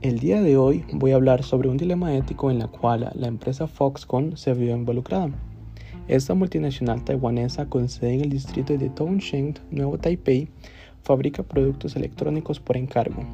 [0.00, 3.26] El día de hoy voy a hablar sobre un dilema ético en la cual la
[3.26, 5.30] empresa Foxconn se vio involucrada.
[6.06, 10.50] Esta multinacional taiwanesa con sede en el distrito de Townshend, Nuevo Taipei,
[11.02, 13.24] fabrica productos electrónicos por encargo.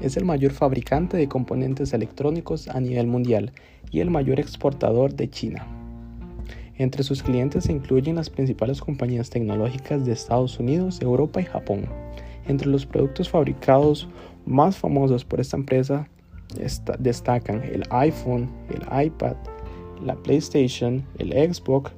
[0.00, 3.52] Es el mayor fabricante de componentes electrónicos a nivel mundial
[3.90, 5.66] y el mayor exportador de China.
[6.78, 11.84] Entre sus clientes se incluyen las principales compañías tecnológicas de Estados Unidos, Europa y Japón.
[12.46, 14.08] Entre los productos fabricados
[14.46, 16.08] más famosos por esta empresa
[16.98, 19.36] destacan el iPhone, el iPad,
[20.04, 21.92] la PlayStation, el Xbox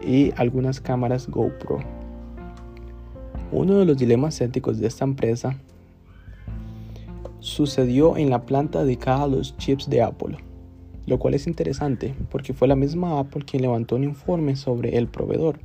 [0.00, 1.80] y algunas cámaras GoPro.
[3.52, 5.58] Uno de los dilemas éticos de esta empresa
[7.40, 10.38] sucedió en la planta dedicada a los chips de Apple,
[11.06, 15.06] lo cual es interesante porque fue la misma Apple quien levantó un informe sobre el
[15.06, 15.58] proveedor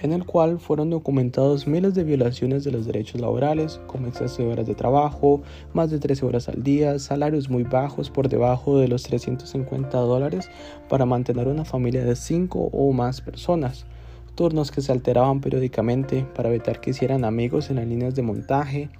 [0.00, 4.52] en el cual fueron documentados miles de violaciones de los derechos laborales, como exceso de
[4.52, 8.88] horas de trabajo, más de 13 horas al día, salarios muy bajos por debajo de
[8.88, 10.48] los 350 dólares
[10.88, 13.86] para mantener una familia de 5 o más personas,
[14.34, 18.90] turnos que se alteraban periódicamente para evitar que hicieran amigos en las líneas de montaje.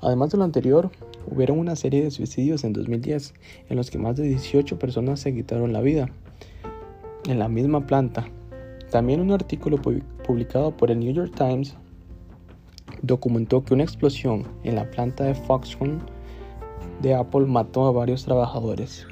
[0.00, 0.90] Además de lo anterior,
[1.30, 3.34] hubieron una serie de suicidios en 2010
[3.68, 6.08] en los que más de 18 personas se quitaron la vida
[7.28, 8.28] en la misma planta
[8.90, 9.78] también un artículo
[10.24, 11.76] publicado por el New York Times
[13.02, 16.00] documentó que una explosión en la planta de Foxconn
[17.02, 19.06] de Apple mató a varios trabajadores.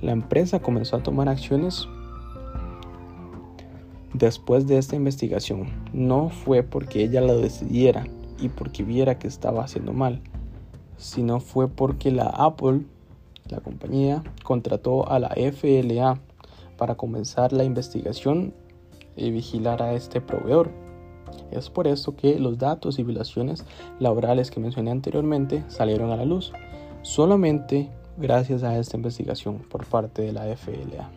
[0.00, 1.86] La empresa comenzó a tomar acciones
[4.12, 5.68] después de esta investigación.
[5.92, 8.04] No fue porque ella lo decidiera
[8.38, 10.20] y porque viera que estaba haciendo mal,
[10.96, 12.82] sino fue porque la Apple,
[13.48, 16.20] la compañía, contrató a la FLA
[16.82, 18.54] para comenzar la investigación
[19.14, 20.72] y vigilar a este proveedor.
[21.52, 23.64] Es por esto que los datos y violaciones
[24.00, 26.52] laborales que mencioné anteriormente salieron a la luz,
[27.02, 31.08] solamente gracias a esta investigación por parte de la FLA.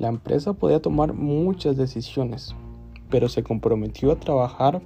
[0.00, 2.56] La empresa podía tomar muchas decisiones,
[3.08, 4.82] pero se comprometió a trabajar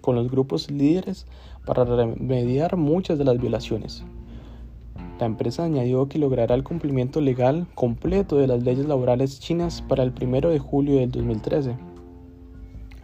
[0.00, 1.26] con los grupos líderes
[1.66, 4.04] para remediar muchas de las violaciones.
[5.20, 10.02] La empresa añadió que logrará el cumplimiento legal completo de las leyes laborales chinas para
[10.02, 11.76] el 1 de julio del 2013.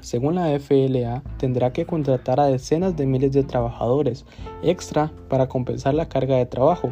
[0.00, 4.24] Según la FLA, tendrá que contratar a decenas de miles de trabajadores
[4.62, 6.90] extra para compensar la carga de trabajo.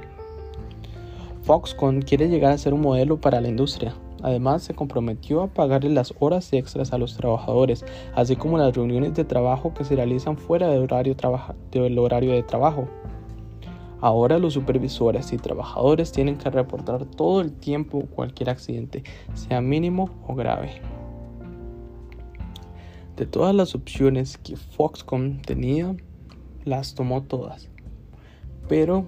[1.40, 3.94] Foxconn quiere llegar a ser un modelo para la industria.
[4.22, 7.82] Además, se comprometió a pagarle las horas extras a los trabajadores,
[8.14, 11.16] así como las reuniones de trabajo que se realizan fuera del horario,
[11.72, 12.86] del horario de trabajo.
[14.00, 19.02] Ahora los supervisores y trabajadores tienen que reportar todo el tiempo cualquier accidente,
[19.34, 20.80] sea mínimo o grave.
[23.16, 25.94] De todas las opciones que Foxconn tenía,
[26.64, 27.68] las tomó todas.
[28.68, 29.06] Pero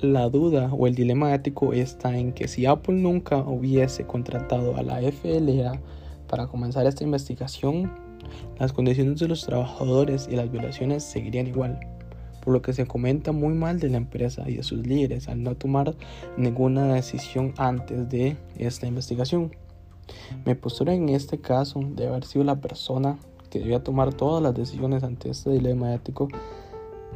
[0.00, 4.82] la duda o el dilema ético está en que si Apple nunca hubiese contratado a
[4.82, 5.80] la FLA
[6.28, 7.90] para comenzar esta investigación,
[8.60, 11.80] las condiciones de los trabajadores y las violaciones seguirían igual
[12.44, 15.42] por lo que se comenta muy mal de la empresa y de sus líderes al
[15.42, 15.94] no tomar
[16.36, 19.52] ninguna decisión antes de esta investigación.
[20.44, 23.18] Mi postura en este caso de haber sido la persona
[23.50, 26.28] que debía tomar todas las decisiones ante este dilema ético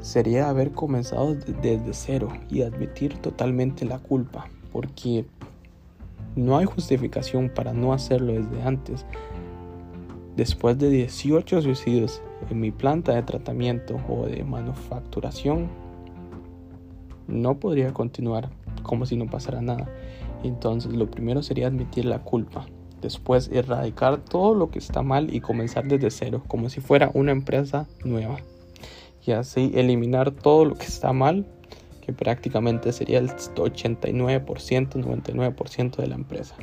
[0.00, 5.24] sería haber comenzado desde cero y admitir totalmente la culpa, porque
[6.34, 9.04] no hay justificación para no hacerlo desde antes.
[10.36, 15.68] Después de 18 suicidios en mi planta de tratamiento o de manufacturación,
[17.26, 18.50] no podría continuar
[18.82, 19.88] como si no pasara nada.
[20.42, 22.66] Entonces lo primero sería admitir la culpa.
[23.00, 27.32] Después erradicar todo lo que está mal y comenzar desde cero, como si fuera una
[27.32, 28.38] empresa nueva.
[29.24, 31.46] Y así eliminar todo lo que está mal,
[32.00, 36.56] que prácticamente sería el 89%, 99% de la empresa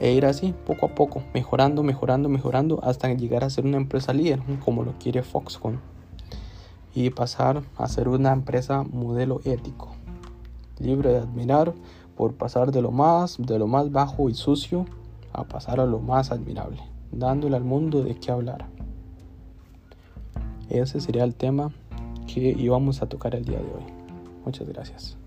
[0.00, 4.12] e ir así poco a poco, mejorando, mejorando, mejorando hasta llegar a ser una empresa
[4.12, 5.78] líder, como lo quiere Foxconn,
[6.94, 9.92] y pasar a ser una empresa modelo ético,
[10.78, 11.74] libre de admirar
[12.16, 14.86] por pasar de lo más, de lo más bajo y sucio
[15.32, 16.80] a pasar a lo más admirable,
[17.12, 18.66] dándole al mundo de qué hablar.
[20.70, 21.72] Ese sería el tema
[22.26, 23.84] que íbamos a tocar el día de hoy.
[24.44, 25.19] Muchas gracias.